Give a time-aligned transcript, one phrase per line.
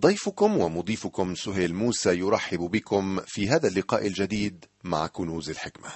[0.00, 5.92] ضيفكم ومضيفكم سهيل موسى يرحب بكم في هذا اللقاء الجديد مع كنوز الحكمة.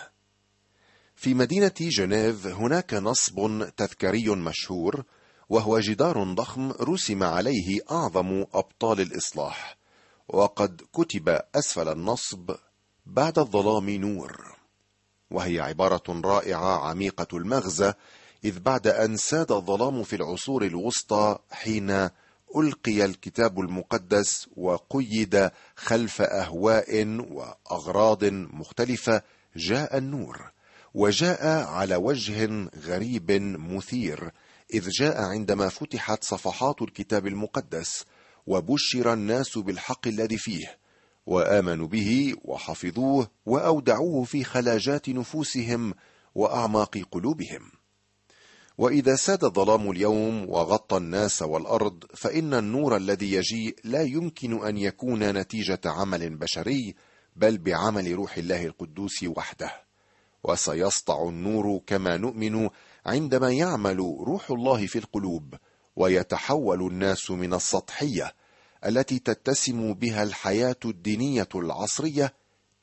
[1.17, 5.05] في مدينة جنيف هناك نصب تذكاري مشهور
[5.49, 9.77] وهو جدار ضخم رسم عليه أعظم أبطال الإصلاح،
[10.29, 12.50] وقد كتب أسفل النصب
[13.07, 14.57] بعد الظلام نور.
[15.30, 17.93] وهي عبارة رائعة عميقة المغزى
[18.45, 22.11] إذ بعد أن ساد الظلام في العصور الوسطى حين
[22.57, 29.23] ألقي الكتاب المقدس وقيد خلف أهواء وأغراض مختلفة
[29.56, 30.51] جاء النور
[30.95, 34.30] وجاء على وجه غريب مثير
[34.75, 38.05] إذ جاء عندما فتحت صفحات الكتاب المقدس
[38.47, 40.78] وبشر الناس بالحق الذي فيه
[41.27, 45.95] وآمنوا به وحفظوه وأودعوه في خلاجات نفوسهم
[46.34, 47.70] وأعماق قلوبهم.
[48.78, 55.23] وإذا ساد الظلام اليوم وغطى الناس والأرض فإن النور الذي يجيء لا يمكن أن يكون
[55.30, 56.95] نتيجة عمل بشري
[57.37, 59.84] بل بعمل روح الله القدوس وحده.
[60.45, 62.69] وسيسطع النور كما نؤمن
[63.06, 65.55] عندما يعمل روح الله في القلوب
[65.97, 68.34] ويتحول الناس من السطحية
[68.86, 72.34] التي تتسم بها الحياة الدينية العصرية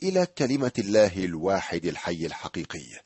[0.03, 3.02] إلى كلمة الله الواحد الحي الحقيقي.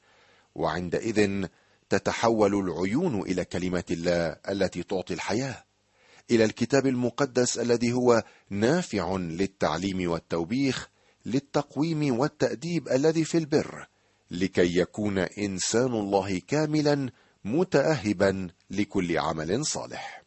[0.56, 1.47] وعندئذ
[1.89, 5.64] تتحول العيون إلى كلمه الله التي تعطي الحياة
[6.31, 10.89] إلى الكتاب المقدس الذي هو نافع للتعليم والتوبيخ
[11.25, 13.88] للتقويم والتأديب الذي في البر
[14.31, 17.09] لكي يكون إنسان الله كاملا
[17.45, 20.23] متاهبا لكل عمل صالح.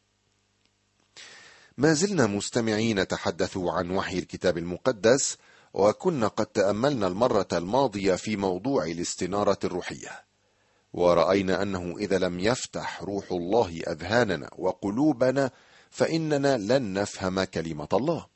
[1.78, 5.36] ما زلنا مستمعين نتحدث عن وحي الكتاب المقدس
[5.74, 10.27] وكنا قد تأملنا المرة الماضية في موضوع الاستنارة الروحية.
[10.92, 15.50] ورأينا أنه إذا لم يفتح روح الله أذهاننا وقلوبنا
[15.90, 18.26] فإننا لن نفهم كلمة الله.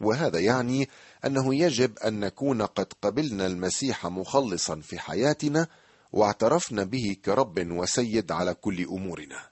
[0.00, 0.88] وهذا يعني
[1.24, 5.66] أنه يجب أن نكون قد قبلنا المسيح مخلصا في حياتنا
[6.12, 9.48] واعترفنا به كرب وسيد على كل أمورنا.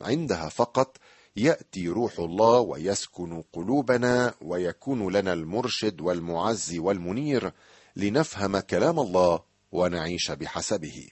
[0.00, 0.96] عندها فقط
[1.36, 7.52] يأتي روح الله ويسكن قلوبنا ويكون لنا المرشد والمعز والمنير
[7.96, 9.40] لنفهم كلام الله
[9.72, 11.08] ونعيش بحسبه.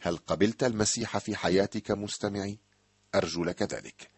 [0.00, 2.58] هل قبلت المسيح في حياتك مستمعي؟
[3.14, 4.10] أرجو لك ذلك.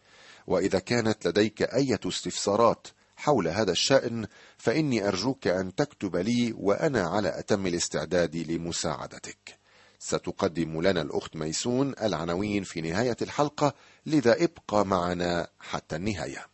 [0.47, 4.26] وإذا كانت لديك إيه استفسارات حول هذا الشأن
[4.59, 9.59] فإني أرجوك أن تكتب لي وأنا على أتم الاستعداد لمساعدتك.
[9.98, 13.75] ستقدم لنا الأخت ميسون العناوين في نهاية الحلقة
[14.06, 16.47] لذا ابقى معنا حتى النهاية.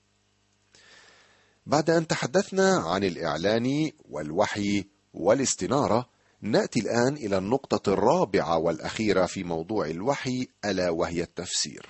[1.67, 4.85] بعد أن تحدثنا عن الإعلان والوحي
[5.15, 6.09] والاستنارة
[6.43, 11.87] نأتي الآن إلى النقطة الرابعة والأخيرة في موضوع الوحي ألا وهي التفسير.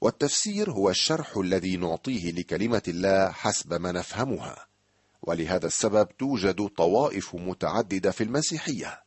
[0.00, 4.66] والتفسير هو الشرح الذي نعطيه لكلمة الله حسب ما نفهمها
[5.22, 9.02] ولهذا السبب توجد طوائف متعددة في المسيحية.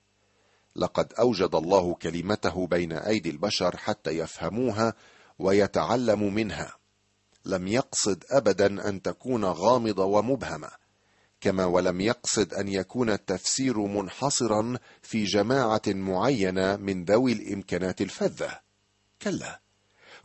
[0.76, 4.94] لقد أوجد الله كلمته بين أيدي البشر حتى يفهموها
[5.40, 6.74] ويتعلموا منها.
[7.46, 10.81] لم يقصد ابدا أن تكون غامضة ومبهمة.
[11.42, 18.60] كما ولم يقصد أن يكون التفسير منحصرا في جماعة معينة من ذوي الإمكانات الفذة.
[19.22, 19.62] كلا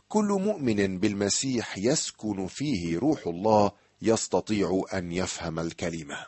[0.07, 6.25] كل مؤمن بالمسيح يسكن فيه روح الله يستطيع أن يفهم الكلمة.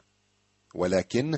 [0.76, 1.38] ولكن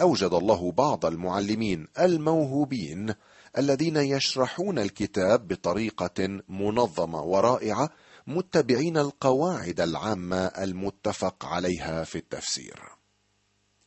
[0.00, 3.14] أوجد الله بعض المعلمين الموهوبين
[3.58, 7.90] الذين يشرحون الكتاب بطريقة منظمة ورائعة
[8.28, 12.82] متبعين القواعد العامة المتفق عليها في التفسير.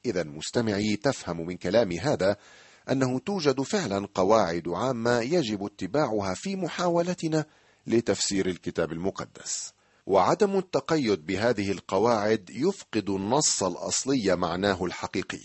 [0.05, 2.37] اذا مستمعي تفهم من كلامي هذا
[2.91, 7.45] أنه توجد فعلا قواعد عامة يجب اتباعها في محاولتنا
[7.87, 9.73] لتفسير الكتاب المقدس.
[10.05, 15.43] وعدم التقيد بهذه القواعد يفقد النص الأصلي معناه الحقيقي.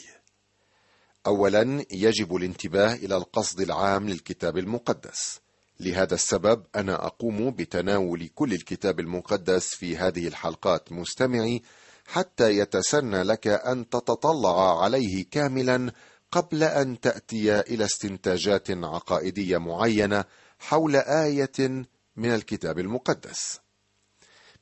[1.27, 5.41] اولا يجب الانتباه إلى القصد العام للكتاب المقدس.
[5.81, 11.63] لهذا السبب أنا أقوم بتناول كل الكتاب المقدس في هذه الحلقات مستمعي
[12.07, 15.93] حتى يتسنى لك أن تتطلع عليه كاملا
[16.33, 20.25] قبل أن تأتي إلى استنتاجات عقائدية معينة
[20.59, 21.87] حول آية
[22.17, 23.61] من الكتاب المقدس.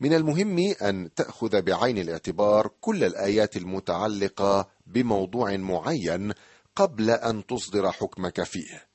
[0.01, 6.33] من المهم أن تأخذ بعين الاعتبار كل الآيات المتعلقة بموضوع معين
[6.77, 8.94] قبل أن تصدر حكمك فيه.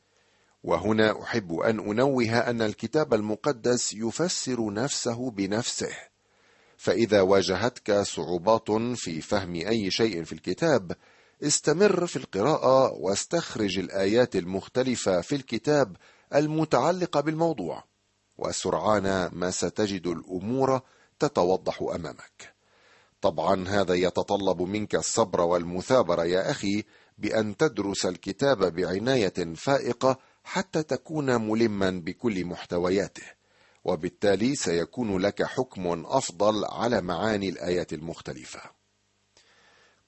[0.63, 5.94] وهنا أحب أن أنوه أن الكتاب المقدس يفسر نفسه بنفسه.
[6.77, 10.91] فإذا واجهتك صعوبات في فهم أي شيء في الكتاب
[11.44, 15.95] استمر في القراءة واستخرج الآيات المختلفة في الكتاب
[16.35, 17.83] المتعلقة بالموضوع
[18.38, 20.81] وسرعان ما ستجد الأمور
[21.19, 22.53] تتوضح أمامك.
[23.21, 26.83] طبعا هذا يتطلب منك الصبر والمثابرة يا أخي
[27.17, 30.17] بأن تدرس الكتاب بعناية فائقة
[30.50, 33.24] حتى تكون ملما بكل محتوياته
[33.84, 38.62] وبالتالي سيكون لك حكم أفضل على معاني الآيات المختلفة.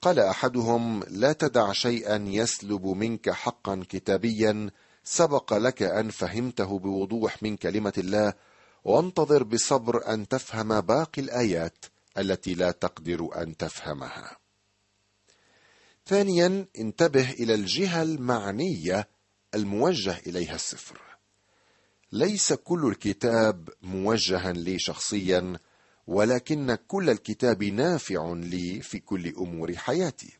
[0.00, 4.70] قال أحدهم لا تدع شيئا يسلب منك حقا كتابيا
[5.04, 8.34] سبق لك أن فهمته بوضوح من كلمة الله
[8.84, 11.84] وانتظر بصبر أن تفهم باقي الآيات
[12.18, 14.36] التي لا تقدر أن تفهمها.
[16.06, 19.08] ثانيا انتبه إلى الجهة المعنية
[19.54, 21.00] الموجه إليها السفر
[22.12, 25.58] ليس كل الكتاب موجها لي شخصيا
[26.06, 30.38] ولكن كل الكتاب نافع لي في كل أمور حياتي.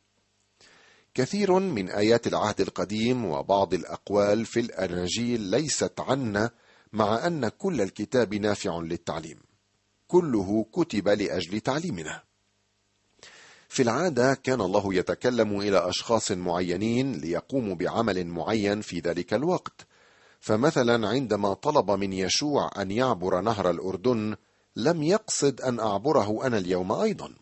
[1.15, 6.51] كثير من آيات العهد القديم وبعض الأقوال في الأناجيل ليست عنا
[6.93, 9.39] مع أن كل الكتاب نافع للتعليم.
[10.07, 12.23] كله كتب لأجل تعليمنا.
[13.73, 19.87] في العادة كان الله يتكلم إلى أشخاص معينين ليقوموا بعمل معين في ذلك الوقت.
[20.41, 24.37] فمثلا عندما طلب من يشوع أن يعبر نهر الأردن
[24.77, 27.35] لم يقصد أن أعبره أنا اليوم أيضا.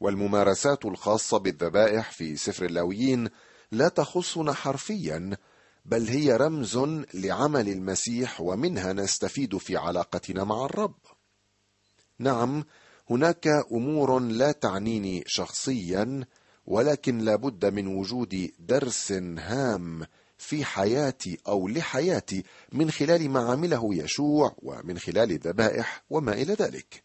[0.00, 3.28] والممارسات الخاصة بالذبائح في سفر اللاويين
[3.72, 5.36] لا تخصنا حرفيا
[5.84, 6.78] بل هي رمز
[7.14, 10.98] لعمل المسيح ومنها نستفيد في علاقتنا مع الرب.
[12.18, 12.64] نعم
[13.10, 16.24] هناك أمور لا تعنيني شخصيا
[16.66, 20.06] ولكن لابد من وجود درس هام
[20.38, 27.02] في حياتي أو لحياتي من خلال ما عمله يشوع ومن خلال الذبائح وما إلى ذلك.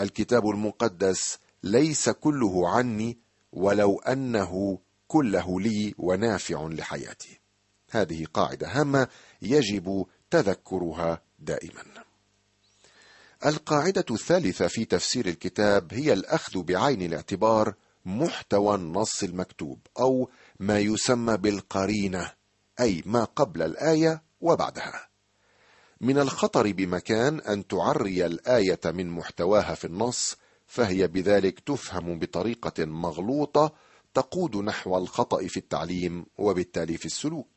[0.00, 3.18] الكتاب المقدس ليس كله عني
[3.52, 4.78] ولو أنه
[5.08, 7.40] كله لي ونافع لحياتي.
[7.90, 9.08] هذه قاعدة هامة
[9.42, 12.03] يجب تذكرها دائما.
[13.46, 17.74] القاعدة الثالثة في تفسير الكتاب هي الأخذ بعين الاعتبار
[18.04, 20.30] محتوى النص المكتوب أو
[20.60, 22.32] ما يسمى بالقرينة
[22.80, 25.08] أي ما قبل الآية وبعدها.
[26.00, 30.36] من الخطر بمكان أن تعري الآية من محتواها في النص
[30.66, 33.72] فهي بذلك تفهم بطريقة مغلوطة
[34.14, 37.50] تقود نحو الخطأ في التعليم وبالتالي في السلوك.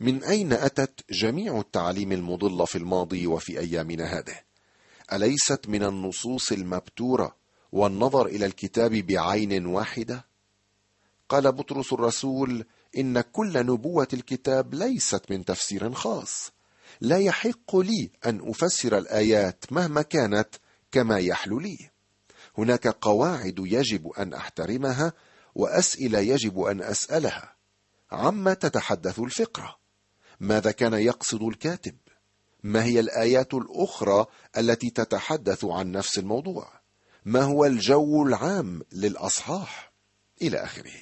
[0.00, 4.53] من أين أتت جميع التعاليم المضلة في الماضي وفي أيامنا هذه؟
[5.12, 7.36] أليست من النصوص المبتورة
[7.72, 10.26] والنظر إلى الكتاب بعين واحدة؟
[11.28, 12.64] قال بطرس الرسول
[12.98, 16.52] إن كل نبوة الكتاب ليست من تفسير خاص.
[17.00, 20.48] لا يحق لي أن أفسر الآيات مهما كانت
[20.92, 21.90] كما يحلو لي.
[22.58, 25.12] هناك قواعد يجب أن أحترمها
[25.54, 27.54] وأسئلة يجب أن أسألها.
[28.12, 29.76] عما تتحدث الفقرة؟
[30.40, 31.96] ماذا كان يقصد الكاتب؟
[32.64, 34.26] ما هي الآيات الأخرى
[34.58, 36.68] التي تتحدث عن نفس الموضوع؟
[37.24, 39.92] ما هو الجو العام للأصحاح؟
[40.42, 40.92] إلى آخره.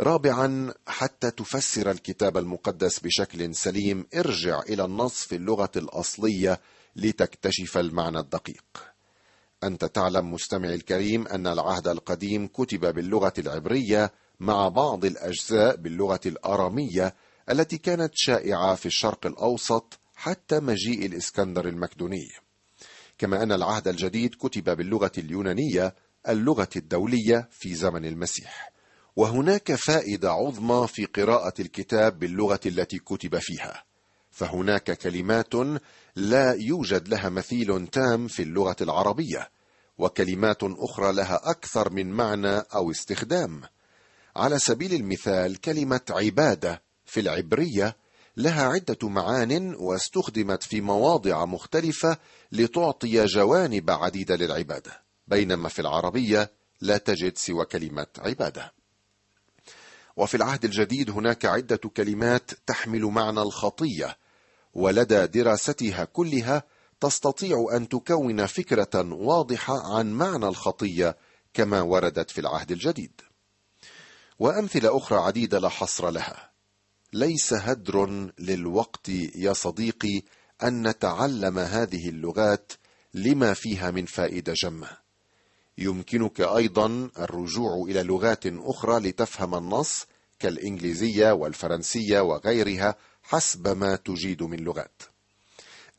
[0.00, 6.60] رابعا حتى تفسر الكتاب المقدس بشكل سليم ارجع إلى النص في اللغة الأصلية
[6.96, 8.84] لتكتشف المعنى الدقيق.
[9.64, 17.14] أنت تعلم مستمعي الكريم أن العهد القديم كتب باللغة العبرية مع بعض الأجزاء باللغة الأرامية
[17.50, 22.28] التي كانت شائعة في الشرق الأوسط حتى مجيء الإسكندر المكدوني.
[23.18, 25.94] كما أن العهد الجديد كتب باللغة اليونانية
[26.28, 28.72] اللغة الدولية في زمن المسيح.
[29.16, 33.84] وهناك فائدة عظمى في قراءة الكتاب باللغة التي كتب فيها.
[34.30, 35.54] فهناك كلمات
[36.16, 39.50] لا يوجد لها مثيل تام في اللغة العربية
[39.98, 43.62] وكلمات أخرى لها أكثر من معنى أو استخدام.
[44.36, 46.85] على سبيل المثال كلمة عبادة
[47.16, 47.96] في العبرية
[48.36, 52.18] لها عدة معان واستخدمت في مواضع مختلفة
[52.52, 55.02] لتعطي جوانب عديدة للعبادة.
[55.26, 58.72] بينما في العربية لا تجد سوى كلمة عبادة.
[60.16, 64.16] وفي العهد الجديد هناك عدة كلمات تحمل معنى الخطية
[64.74, 66.62] ولدى دراستها كلها
[67.00, 71.16] تستطيع أن تكون فكرة واضحة عن معنى الخطية
[71.54, 73.20] كما وردت في العهد الجديد.
[74.38, 76.55] وأمثلة أخرى عديدة لا حصر لها.
[77.12, 80.22] ليس هدر للوقت يا صديقي
[80.62, 82.72] أن نتعلم هذه اللغات
[83.14, 84.88] لما فيها من فائدة جمة.
[85.78, 90.06] يمكنك أيضا الرجوع إلى لغات أخرى لتفهم النص
[90.38, 95.02] كالإنجليزية والفرنسية وغيرها حسب ما تجيد من لغات.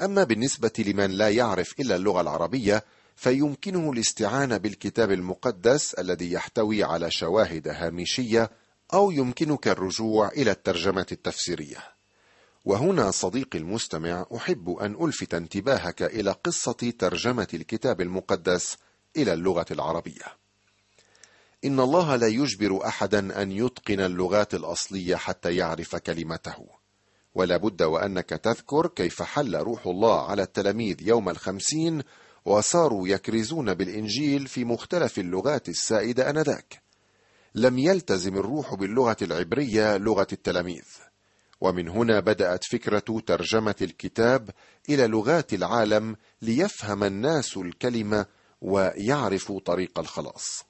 [0.02, 2.84] أما بالنسبة لمن لا يعرف إلا اللغة العربية
[3.16, 8.50] فيمكنه الاستعانة بالكتاب المقدس الذي يحتوي على شواهد هامشية
[8.94, 11.84] أو يمكنك الرجوع إلى الترجمة التفسيرية.
[12.66, 18.78] وهنا صديقي المستمع أحب أن ألفت انتباهك إلى قصة ترجمة الكتاب المقدس
[19.18, 20.26] إلى اللغة العربية.
[21.66, 26.68] إن الله لا يجبر احدا أن يتقن اللغات الأصلية حتى يعرف كلمته.
[27.36, 32.04] ولا بد وأنك تذكر كيف حل روح الله على التلاميذ يوم الخمسين
[32.46, 36.87] وصاروا يكرزون بالإنجيل في مختلف اللغات السائدة آنذاك.
[37.58, 40.86] لم يلتزم الروح باللغة العبرية لغة التلاميذ.
[41.62, 44.50] ومن هنا بدأت فكرة ترجمة الكتاب
[44.90, 48.26] إلى لغات العالم ليفهم الناس الكلمة
[48.62, 50.66] ويعرفوا طريق الخلاص.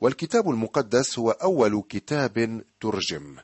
[0.00, 3.36] والكتاب المقدس هو أول كتاب ترجم.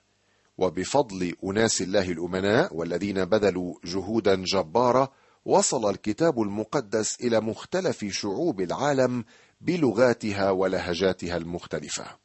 [0.58, 5.12] وبفضل أناس الله الأمناء والذين بذلوا جهودا جبارة
[5.44, 9.24] وصل الكتاب المقدس إلى مختلف شعوب العالم
[9.60, 12.23] بلغاتها ولهجاتها المختلفة.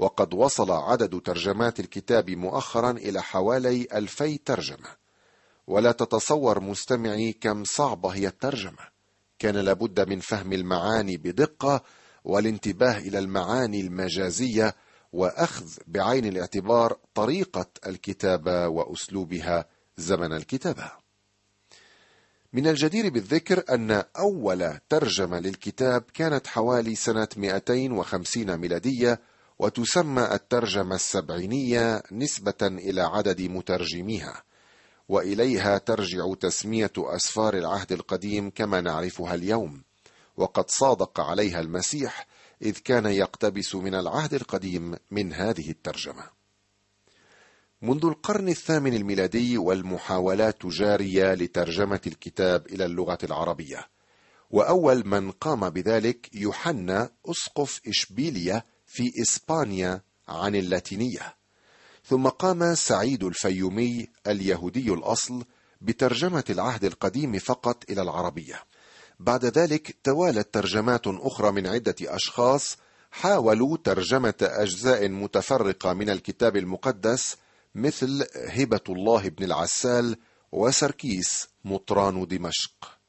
[0.00, 4.88] وقد وصل عدد ترجمات الكتاب مؤخرا إلى حوالي ألفي ترجمة.
[5.66, 8.88] ولا تتصور مستمعي كم صعبة هي الترجمة.
[9.38, 11.82] كان لابد من فهم المعاني بدقة
[12.24, 14.74] والانتباه إلى المعاني المجازية
[15.12, 19.64] وأخذ بعين الاعتبار طريقة الكتابة وأسلوبها
[19.96, 20.90] زمن الكتابة.
[22.52, 29.20] من الجدير بالذكر أن أول ترجمة للكتاب كانت حوالي سنة 250 ميلادية
[29.60, 34.42] وتسمى الترجمة السبعينية نسبة إلى عدد مترجميها
[35.08, 39.82] وإليها ترجع تسمية أسفار العهد القديم كما نعرفها اليوم.
[40.36, 42.26] وقد صادق عليها المسيح
[42.62, 46.24] إذ كان يقتبس من العهد القديم من هذه الترجمة.
[47.82, 53.88] منذ القرن الثامن الميلادي والمحاولات جارية لترجمة الكتاب إلى اللغة العربية
[54.50, 61.36] وأول من قام بذلك يوحنا أسقف اشبيليا في إسبانيا عن اللاتينية.
[62.04, 65.44] ثم قام سعيد الفيومي اليهودي الأصل
[65.80, 68.64] بترجمة العهد القديم فقط إلى العربية.
[69.20, 72.76] بعد ذلك توالت ترجمات أخرى من عدة أشخاص
[73.10, 77.36] حاولوا ترجمة أجزاء متفرقة من الكتاب المقدس
[77.74, 80.16] مثل هبة الله بن العسال
[80.52, 82.99] وسركيس مطران دمشق.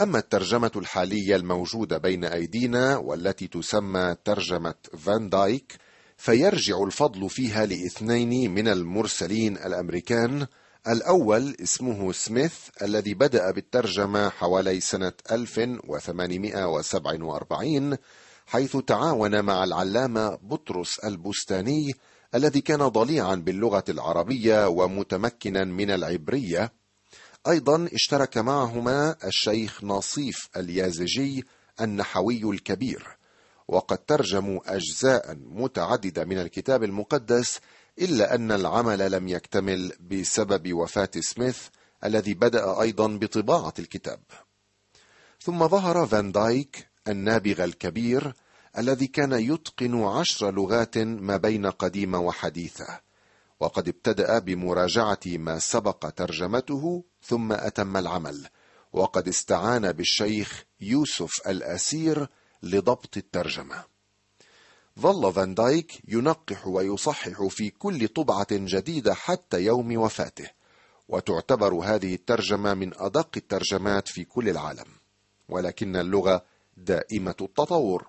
[0.00, 5.76] أما الترجمة الحالية الموجودة بين أيدينا والتي تسمى ترجمة فان دايك
[6.16, 10.46] فيرجع الفضل فيها لاثنين من المرسلين الأمريكان.
[10.88, 17.96] الأول اسمه سميث الذي بدأ بالترجمة حوالي سنة 1847
[18.46, 21.94] حيث تعاون مع العلامة بطرس البستاني
[22.34, 26.72] الذي كان ضليعا باللغة العربية ومتمكنا من العبرية.
[27.48, 31.44] أيضا اشترك معهما الشيخ ناصيف اليازجي
[31.80, 33.16] النحوي الكبير
[33.68, 37.60] وقد ترجموا أجزاء متعددة من الكتاب المقدس
[37.98, 41.58] إلا أن العمل لم يكتمل بسبب وفاة سميث
[42.04, 44.20] الذي بدأ أيضا بطباعة الكتاب.
[45.40, 48.32] ثم ظهر فان دايك النابغة الكبير
[48.78, 53.07] الذي كان يتقن عشر لغات ما بين قديمة وحديثة.
[53.60, 58.48] وقد ابتدأ بمراجعة ما سبق ترجمته ثم أتم العمل
[58.92, 62.28] وقد استعان بالشيخ يوسف الأسير
[62.62, 63.84] لضبط الترجمة.
[65.00, 70.50] ظل فان دايك ينقح ويصحح في كل طبعة جديدة حتى يوم وفاته
[71.08, 74.86] وتعتبر هذه الترجمة من أدق الترجمات في كل العالم
[75.48, 76.44] ولكن اللغة
[76.76, 78.08] دائمة التطور.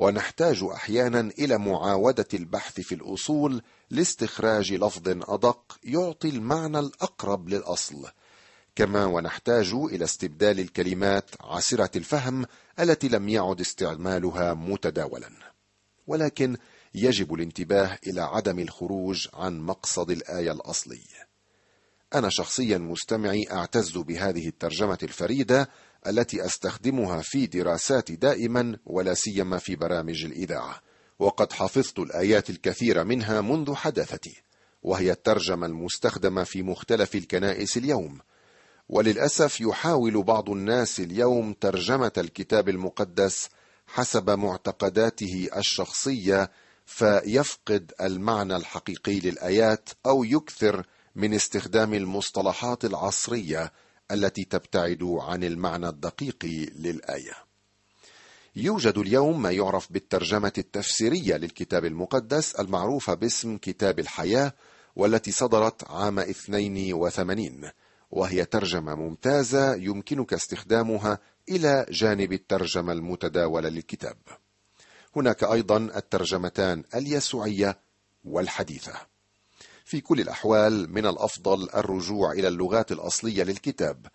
[0.00, 8.08] ونحتاج أحيانا إلى معاودة البحث في الأصول لاستخراج لفظ أدق يعطي المعنى الأقرب للأصل.
[8.76, 12.46] كما ونحتاج إلى استبدال الكلمات عسره الفهم
[12.78, 15.30] التي لم يعد استعمالها متداولا.
[16.06, 16.56] ولكن
[16.94, 21.02] يجب الانتباه إلى عدم الخروج عن مقصد الآية الأصلي.
[22.14, 25.68] أنا شخصيا مستمعي أعتز بهذه الترجمة الفريدة
[26.06, 30.80] التي أستخدمها في دراساتي دائما ولا سيما في برامج الإذاعة.
[31.18, 34.42] وقد حفظت الآيات الكثيره منها منذ حداثتي
[34.82, 38.18] وهي الترجمة المستخدمة في مختلف الكنائس اليوم.
[38.88, 43.48] وللأسف يحاول بعض الناس اليوم ترجمة الكتاب المقدس
[43.86, 46.50] حسب معتقداته الشخصية
[46.86, 53.72] فيفقد المعنى الحقيقي للآيات أو يكثر من استخدام المصطلحات العصرية
[54.10, 56.44] التي تبتعد عن المعنى الدقيق
[56.76, 57.32] للآية.
[58.56, 64.52] يوجد اليوم ما يعرف بالترجمة التفسيرية للكتاب المقدس المعروفه باسم كتاب الحياة
[64.96, 67.70] والتي صدرت عام 82
[68.10, 74.16] وهي ترجمة ممتازة يمكنك استخدامها إلى جانب الترجمة المتداولة للكتاب.
[75.16, 77.78] هناك أيضا الترجمتان اليسوعية
[78.24, 78.92] والحديثة.
[79.90, 84.06] في كل الأحوال من الأفضل الرجوع إلى اللغات الأصلية للكتاب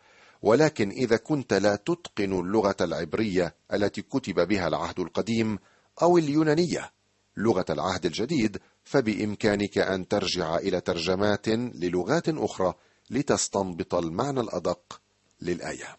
[0.41, 5.59] ولكن إذا كنت لا تتقن اللغة العبرية التي كتب بها العهد القديم
[6.01, 6.91] أو اليونانية
[7.37, 12.73] لغة العهد الجديد فبإمكانك أن ترجع إلى ترجمات للغات أخرى
[13.09, 15.01] لتستنبط المعنى الأدق
[15.41, 15.97] للآية.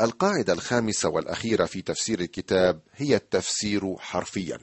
[0.00, 4.58] القاعدة الخامسة والأخيرة في تفسير الكتاب هي التفسير حرفيا.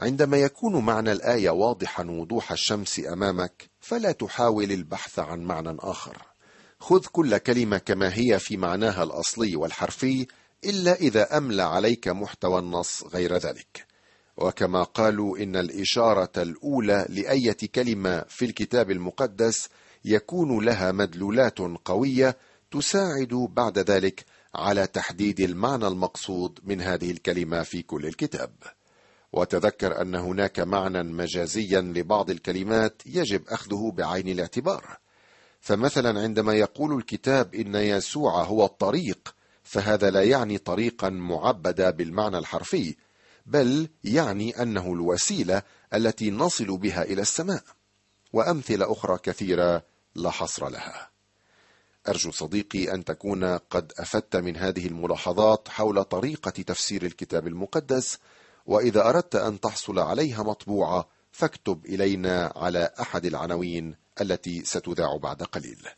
[0.00, 6.22] عندما يكون معنى الآية واضحا وضوح الشمس أمامك فلا تحاول البحث عن معنى آخر.
[6.78, 10.26] خذ كل كلمة كما هي في معناها الأصلي والحرفي
[10.64, 13.86] إلا إذا أملى عليك محتوى النص غير ذلك.
[14.36, 19.68] وكما قالوا إن الإشارة الأولى لأية كلمة في الكتاب المقدس
[20.04, 22.36] يكون لها مدلولات قوية
[22.70, 24.24] تساعد بعد ذلك
[24.54, 28.75] على تحديد المعنى المقصود من هذه الكلمة في كل الكتاب.
[29.36, 34.98] وتذكر أن هناك معنى مجازيا لبعض الكلمات يجب أخذه بعين الاعتبار.
[35.60, 42.96] فمثلا عندما يقول الكتاب إن يسوع هو الطريق فهذا لا يعني طريقا معبدا بالمعنى الحرفي
[43.46, 45.62] بل يعني أنه الوسيلة
[45.94, 47.62] التي نصل بها إلى السماء
[48.32, 49.82] وأمثلة أخرى كثيرة
[50.14, 51.10] لا حصر لها
[52.08, 58.18] أرجو صديقي أن تكون قد أفدت من هذه الملاحظات حول طريقة تفسير الكتاب المقدس
[58.66, 65.88] وإذا أردت أن تحصل عليها مطبوعة فاكتب إلينا على أحد العناوين التي ستذاع بعد قليل.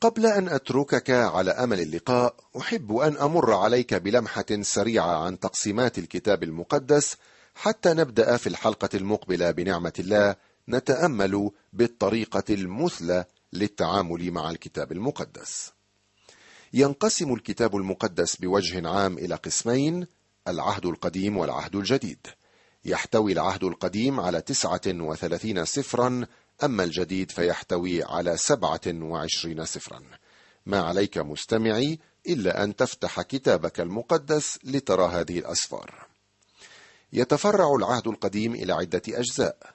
[0.00, 6.42] قبل أن أتركك على أمل اللقاء أحب أن أمر عليك بلمحة سريعة عن تقسيمات الكتاب
[6.42, 7.16] المقدس
[7.54, 10.36] حتى نبدأ في الحلقة المقبلة بنعمة الله
[10.68, 15.72] نتأمل بالطريقة المثلى للتعامل مع الكتاب المقدس.
[16.72, 20.06] ينقسم الكتاب المقدس بوجه عام إلى قسمين
[20.48, 22.26] العهد القديم والعهد الجديد.
[22.84, 26.26] يحتوي العهد القديم على تسعة وثلاثين سفرا
[26.64, 30.02] أما الجديد فيحتوي على سبعة وعشرين سفرا.
[30.66, 36.06] ما عليك مستمعي إلا أن تفتح كتابك المقدس لترى هذه الأسفار.
[37.12, 39.74] يتفرع العهد القديم إلى عدة أجزاء.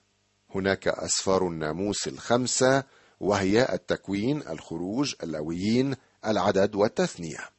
[0.55, 2.83] هناك أسفار الناموس الخمسة
[3.19, 7.54] وهي التكوين الخروج اللويين العدد والتثنية.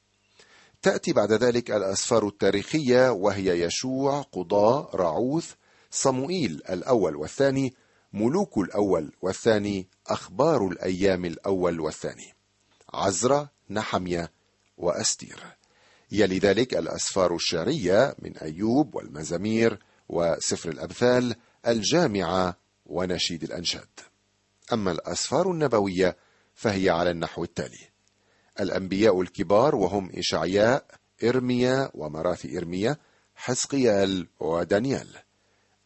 [0.86, 5.52] تأتي بعد ذلك الأسفار التاريخية وهي يشوع قضاء رعوث
[5.90, 7.74] صموئيل الأول والثاني
[8.12, 12.34] ملوك الأول والثاني أخبار الأيام الأول والثاني.
[12.94, 14.32] عزرة نحمية
[14.78, 15.42] وأستير.
[16.12, 21.34] يلي ذلك الأسفار الشعرية من أيوب والمزامير وسفر الأمثال
[21.66, 23.88] الجامعة ونشيد الأنشاد.
[24.72, 26.16] أما الأسفار النبوية
[26.54, 27.95] فهي على النحو التالي.
[28.60, 30.84] الأنبياء الكبار وهم إشعياء
[31.24, 32.96] إرميا ومراثي إرميا
[33.34, 35.08] حزقيال ودانيال.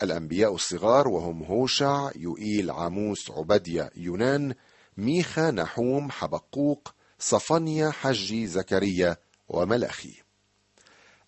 [0.02, 4.54] الأنبياء الصغار وهم هوشع يؤيل عاموس عبدية يونان
[4.96, 9.16] ميخا نحوم حبقوق صفنيا حجي زكريا
[9.48, 10.14] وملأخي.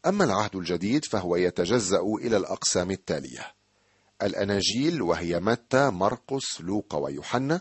[0.06, 3.54] أما العهد الجديد فهو يتجزأ إلى الأقسام التالية.
[4.22, 7.60] الأناجيل وهي متى مرقس لوقا ويوحنا.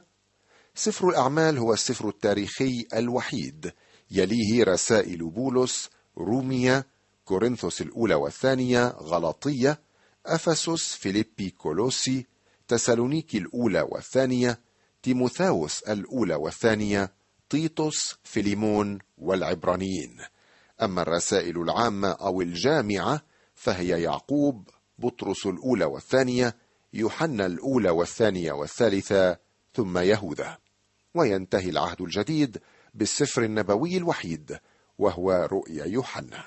[0.75, 3.73] سفر الأعمال هو السفر التاريخي الوحيد.
[4.11, 6.83] يليه رسائل بولس روميا
[7.25, 9.79] كورنثوس الأولى والثانية غلطية
[10.25, 12.25] أفسس فيليبي كولوسي
[12.67, 14.59] تسالونيكي الأولى والثانية
[15.03, 17.13] تيموثاوس الأولى والثانية
[17.49, 20.17] تيتوس فيليمون والعبرانيين.
[20.81, 23.21] أما الرسائل العامة أو الجامعة
[23.55, 26.55] فهي يعقوب بطرس الأولى والثانية
[26.93, 29.37] يوحنا الأولى والثانية والثالثة
[29.73, 30.57] ثم يهوذا.
[31.13, 32.57] وينتهي العهد الجديد
[32.93, 34.59] بالسفر النبوي الوحيد
[34.97, 36.43] وهو رؤيا يوحنا.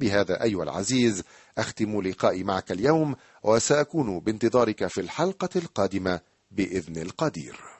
[0.00, 1.22] بهذا أيها العزيز
[1.58, 7.75] أختم لقائي معك اليوم وسأكون بانتظارك في الحلقة القادمة بإذن القدير.